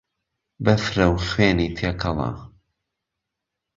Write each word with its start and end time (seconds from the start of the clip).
بهفره 0.65 1.05
و 1.13 1.17
خوێنی 1.27 1.69
تێکهڵه 1.77 2.31